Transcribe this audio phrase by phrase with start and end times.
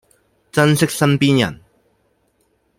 [0.51, 1.61] 珍惜身邊人